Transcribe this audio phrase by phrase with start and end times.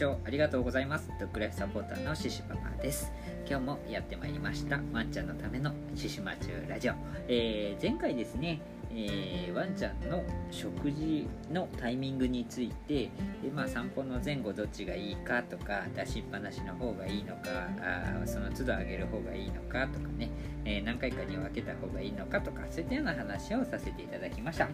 [0.00, 1.10] 聴ありがとうございます。
[1.20, 3.12] ドッグライフサポーターのシシパパです。
[3.46, 4.80] 今日もやってまいりました。
[4.94, 6.94] ワンちゃんのためのシシマチュラジオ、
[7.28, 13.10] えー、前回ですねえー、ワンちゃんの食事のタイミングについて、え
[13.54, 20.30] まあ、散歩の前後どっちがいいかとか出しっぱなしの方がいいのかあその都度あげる方がいいのかとかね、
[20.70, 24.64] えー、何回かに分けた方がいいのかとかそういったような話をさせていただきました。
[24.64, 24.70] は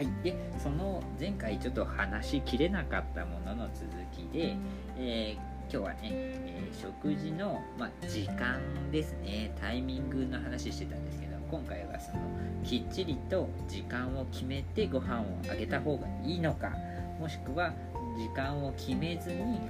[0.00, 0.08] い。
[0.24, 4.56] でその前回ちょっと話しきれなかったものの続きで、
[4.98, 8.60] えー今日はね、えー、食事の、まあ、時間
[8.92, 9.52] ですね。
[9.60, 12.20] タイミングの話してたんですけど今回はその
[12.62, 16.72] きっちりと時間を決めてご飯をあげた方がいいのか
[17.18, 17.72] もしくは
[18.16, 19.60] 時間を決めずに、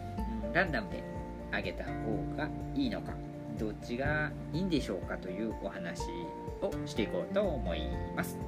[0.44, 1.02] うん、ランダムで
[1.50, 1.90] あげた方
[2.36, 3.12] がいいのか
[3.58, 6.02] どっちがいいんでしょうかというお話
[6.62, 7.82] をしていこうと思い
[8.16, 8.38] ます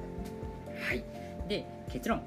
[0.87, 1.03] はい
[1.47, 2.21] で結論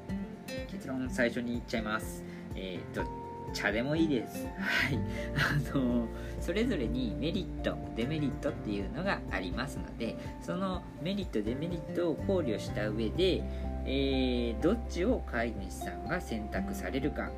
[0.71, 2.25] 結論最初に言っちゃいます
[2.55, 3.07] えー、どっ
[3.53, 4.47] 茶でもいいです。
[4.59, 4.99] はい。
[5.75, 6.07] あの、
[6.41, 13.43] それぞれにメリット、デメリットっていうのがありますので、そのメリット、デメリットを考慮した上で、
[13.85, 17.31] えー、どっちを飼い主さんが選択されるか、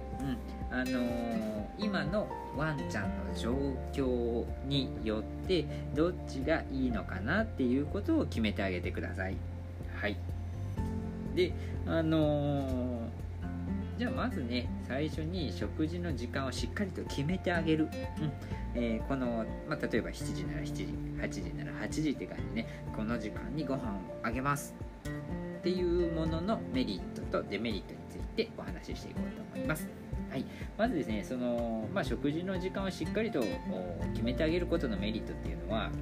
[0.70, 3.52] うん、あのー、今のワンちゃんの状
[3.92, 9.36] 況によってどっちがいいのかなっていうことを決めてあげてください。
[10.00, 10.16] はい。
[11.34, 11.52] で、
[11.86, 13.24] あのー
[13.98, 18.32] じゃあまずね最初に食事の時間をしっかりと決めてあげる、うん
[18.74, 20.84] えー、この、まあ、例えば7時なら7時
[21.20, 24.74] 8時なら8時って感じでねこの時間にご飯をあげます
[25.58, 30.03] っていうもののメリットとデメリットについてお話ししていこうと思います。
[30.34, 30.44] はい、
[30.76, 33.40] まずですねその、まあ、食事の時間をしっかりと
[34.14, 35.92] 決めてあげることのメリットっていうのは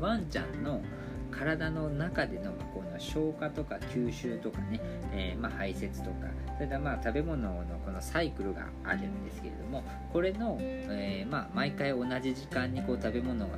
[0.00, 0.82] ワンちゃんの
[1.30, 4.80] 体の中でのこの消化とか吸収とかね、
[5.14, 13.54] えー、ま、排泄とかそれからまあ食べ物のこのサイクルがあるんですけれどもこれの、えー、ま、毎回同じ時間にこう食べ物が、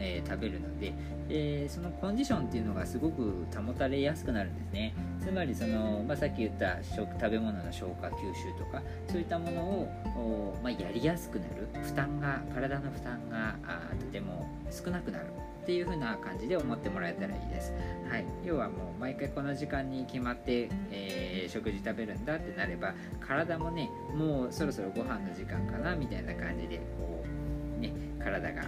[0.00, 0.92] えー、食べるので、
[1.28, 4.94] えそのコンディションっていうのがすごく保たれやすくなるんですね。
[5.20, 11.68] つまりその、まあ、さっき言った食食べ物の消化吸収とかそういったものを、まあ、やりやすくなる。
[11.82, 15.26] 負担が体の負担があとても少なくなる。
[15.60, 17.72] っていう風な感じで思ってもらえたらいいです。
[18.10, 27.19] はい、要はもう毎回この時間に決まって、えー、食事食べるんだってなれば体もねもうそろそろご飯の時間かなみたいな感じでこう
[28.22, 28.62] 体が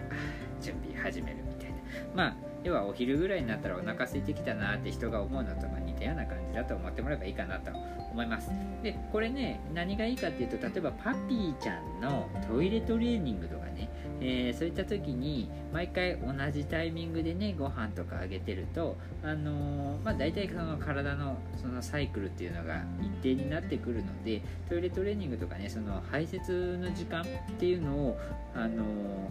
[0.60, 1.76] 準備始めるみたいな。
[2.14, 7.72] まあ要はお昼ぐらいになったらお腹空いてきたなって人が思うのと似たような感じだと思ってもらえばいいかなと
[8.12, 8.50] 思います。
[8.82, 13.88] でこれね何がいいかっていうと例えばパピーちゃんのトイレトレーニングとかね。
[14.24, 27.24] えー、そういった時に毎回同じタイミングでねご飯とかあげてると、あのー、まあ、大体その体のそのサイクルっていうのが一定になってくるのでトイレトレーニングとかねその排泄の時間っ
[27.58, 28.18] ていうのを、
[28.54, 28.84] あの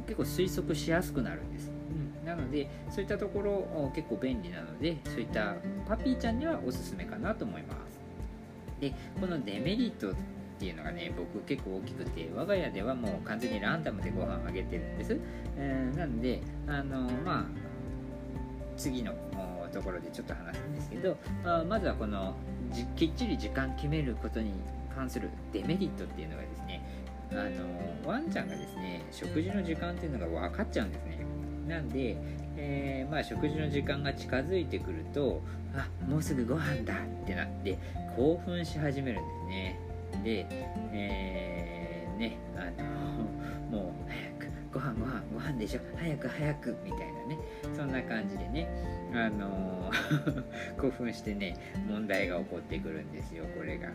[0.04, 1.72] ー、結構推測しやすくなるんです。
[2.22, 5.56] うん、なのでそういったところ結構便利なのでそういった
[5.88, 8.00] パピーちゃんにはおすすめかなと思います。
[8.82, 10.14] でこのデメリット
[10.62, 15.18] っていうのがね僕結構大きくて我が家ではもう完全にランダムでご飯あげてるんです、
[15.58, 17.46] えー、なんであのまあ
[18.78, 19.12] 次の
[19.74, 22.36] ところでちょっと話すんですけど、まあ、まずはこの
[22.96, 24.52] きっちり時間決めることに
[24.94, 26.86] 関するデメリットっていうのがですね
[27.32, 27.36] あ
[28.06, 31.26] のワンちゃんがですね食事の時間っていうのが分かっちゃうんですね。
[31.68, 32.18] なんで、
[32.58, 35.42] えー、まあ、食事の時間が近づいてくると
[35.74, 37.80] あもうすぐご飯だってなって
[38.18, 39.91] 興奮し始めるんですね。
[40.24, 40.46] で、
[40.94, 47.38] えー、ね、あの、もう早く、ご飯ご飯ご飯でしょ、早く早く、みたいなね、
[47.76, 48.68] そんな感じでね、
[49.14, 49.92] あの
[50.80, 51.56] 興奮してね、
[51.90, 53.90] 問題が起こってくるんですよ、これが。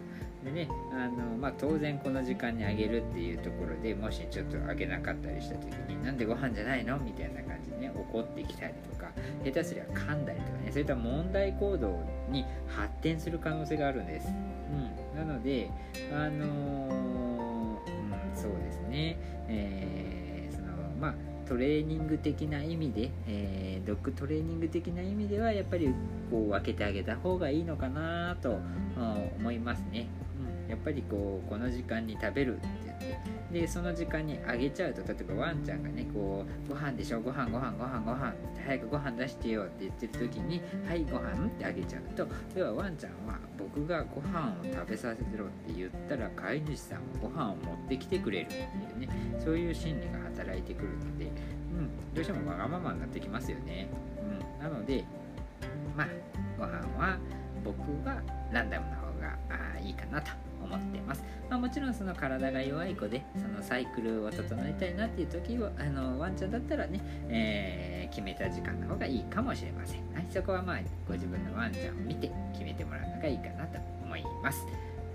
[0.44, 6.98] でね、あの、まあ、当然この時間にあげるっていうところでもしちょっとあげなかったりした時に、なんでご飯じゃないの？
[6.98, 9.10] みたいな感じでね、怒ってきたりとか、
[9.44, 12.00] 下手すりゃ噛んだりとかね、そういった問題行動
[12.30, 14.28] に発展する可能性があるんです。
[14.28, 15.70] うんなので、
[16.12, 19.18] あのー、うん、そうですね、
[19.48, 20.66] えー、その
[21.00, 21.14] まあ
[21.48, 25.86] トレーニング的な意味で、えー、ドッグトレーニング的な意味ではやっぱり
[26.30, 28.58] こう分けてあげた方がいいのかなと
[29.38, 30.06] 思いますね。
[30.68, 42.26] やっぱりこうこの時間に食べるって言ってでその時間にあげちゃうと例えばワンちゃんがねこうご飯でしょご飯ご飯ご飯ご飯って早くご飯出してよって言ってる時にはいご飯ってあげちゃうと
[42.56, 49.08] 要はワンちゃんは僕がご飯を食べさせろって言ったら飼い主さんはご飯を持ってきてくれるっていうね
[49.42, 53.88] そういう心理が働いてくるので、うん、どうしてもわがままになってきますよね、
[54.58, 55.04] うん、なので
[55.96, 56.08] まあ
[56.58, 57.18] ご飯は
[57.64, 58.20] 僕は
[58.52, 60.45] ランダムな方がいいかなと。
[60.66, 74.66] 思ってます、まあ、もちろんその体が弱い子でそのサイクルを整えたいなっていう時はあのワンちゃんだったらね、えー、決めた時間の方がいいかもしれません、はい、そこはまあご自分のワンちゃんを見て決めてもらうのがいいかなと思います。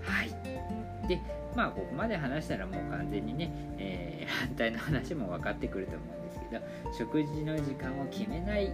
[0.02, 1.08] はい。
[1.08, 1.20] で
[1.54, 6.62] まあここまで話したらもう完全にね、えー、反対の話も分かってくると思うんですけど
[6.96, 8.70] 食事の時間を決めない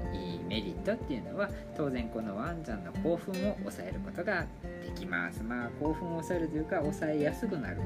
[0.47, 4.47] メリットっていうのは当然このワンちゃんの興奮を抑えることが
[4.85, 5.43] できます。
[5.43, 7.81] まあ興奮を抑えるというか抑えやすくなる。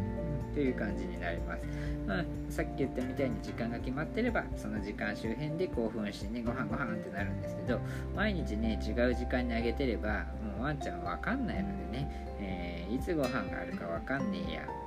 [0.54, 1.64] という感じになります、
[2.06, 7.81] まあ、さっき言ったみたいに時間が決まってればその時間周辺で興奮してねご飯ご飯ってなるんですけど
[8.14, 10.26] 毎日ね違う時間にあげてれば
[10.56, 14.82] もうワンちゃんわかんないのでね、えー、いつご飯があるかわかんねえやって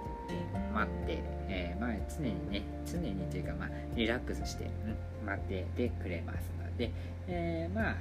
[0.73, 4.65] 待って、えー、まあ、常にね常にというか、まあ、リラックスして、
[5.21, 6.91] うん、待っててくれますので、
[7.27, 7.95] えー、まあ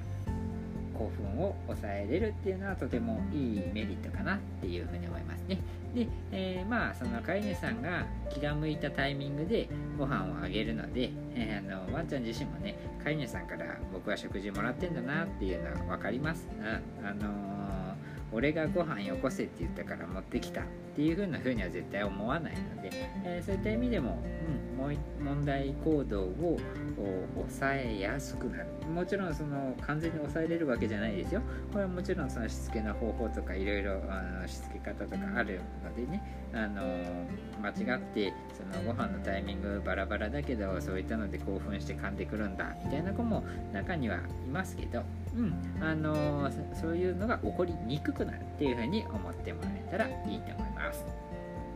[0.99, 5.59] 興奮を抑えれるっていうのはとてもいいメリットかなっていうふうに思いますね。
[5.95, 9.69] で、えー、まあその飼い主さんが気が向いたタイミングで
[9.99, 16.49] ご飯をあげるので、えー、あのワンちゃん自身もね飼い主さんから僕は食事もらってんだなっていうのは分かります。
[16.59, 16.63] う
[17.03, 17.94] ん、あのー
[18.33, 20.65] 俺がご飯よこせって言ったから持ってきたっ
[20.97, 22.91] ていう風な風には絶対思わないので、
[23.25, 24.23] えー、そういった意味でも、
[24.73, 24.91] うん、も
[25.21, 26.59] 問題行動を
[27.37, 28.67] 抑えやすくなる。
[28.93, 31.43] もちろんその完全に抑えれるわけじゃないですよ。
[31.73, 34.01] これはもちろんそのしつけの方法とかいろいろ
[34.47, 36.23] しつけ方とかあるのでね。
[36.55, 36.83] あの
[37.63, 45.03] 間違ってそのご飯のタイミングバラバラだけどそういったので興奮して噛んでくるんだみたいな子も中にはいますけど
[45.37, 51.05] うん、あのー、そういうのが起こりにくくなるっていうふうに思ってもらえたらいいと思います。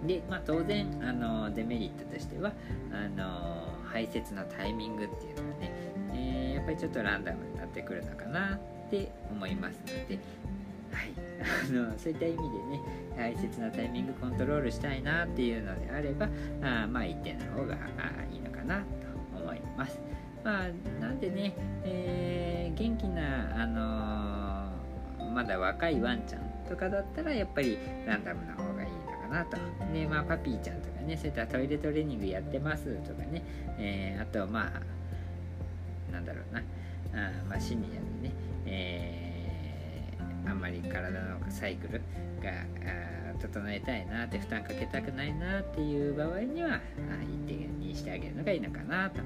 [0.06, 2.52] で、まあ、当然、あのー、デメリットとしては
[2.92, 5.72] あのー、排泄のタイミングっていうのはね、
[6.14, 10.18] えやっぱりちょっとランダムになってくるのかなって思いますので、
[10.92, 11.12] はい、
[11.42, 12.80] あのそういった意味でね
[13.16, 16.28] 大切なタイミングコントロールしたいなっていうのであれば
[16.62, 18.84] あまあ一定の方がいいのかなと
[19.36, 20.00] 思います。
[20.48, 20.68] まあ、
[20.98, 21.52] なんでね、
[21.84, 29.58] えー、元気な、あのー、まだ若いワンちゃんとかだったらやっぱりランダムな方がいいのかなと。
[29.92, 33.44] で、まあ、パピーちゃんとかね、そういったトイレトレーニングやってますとかね、
[33.78, 36.60] えー、あと、まあ、なんだろうな、
[37.12, 38.34] あまあ、シニアでね、
[38.64, 42.00] えー、あんまり体のサイクル
[42.42, 42.52] が
[43.38, 46.80] 整えたいなって負担かけたくないなっていう場合には
[47.46, 49.20] 一定にしてあげるのがいいのかなと。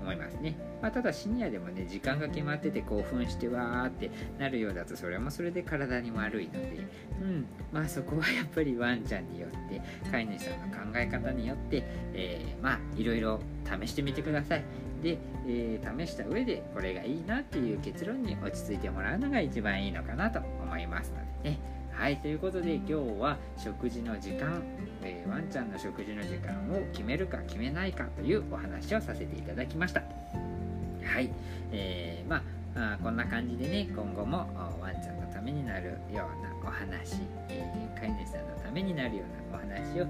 [0.00, 0.56] 思いますね。
[0.82, 6.86] まあ、ただシニアでもね、時間が決まってて興奮してわーってなるようだと、それもそれで体に悪いので、
[7.20, 9.80] うん、まあそこはやっぱりワンちゃんによって、
[10.10, 14.64] 飼い主さんの考え方によって、えー、まあいろいろ試してみてください。
[15.02, 21.79] で、えー、試した上でこれがいいなっていう結論に落ち着いてもらうのが一番いいのかなと思いますのでね。
[22.00, 24.62] はい、ということで今日は食事の時間、
[25.02, 30.00] えー、ワンちゃんの食事の時間を決めるか決めないかというお話をさせていただきました。
[30.00, 31.30] はい、
[31.72, 32.42] えー、ま
[32.74, 34.48] あこんな感じでね今後も
[34.80, 37.14] ワンちゃんためになるようなお話、
[37.48, 40.06] えー、飼い主さんのためになるようなお話を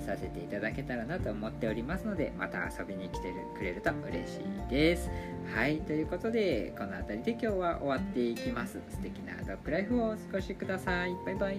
[0.00, 5.10] させていただけたらなと思っておりますのでまた遊びに来てくれると嬉しいです。
[5.54, 8.80] はいということでこの辺りで今日は終わっていきます。
[8.88, 11.14] 素敵なドッグライフをお過ごしください。
[11.26, 11.58] バイバイ。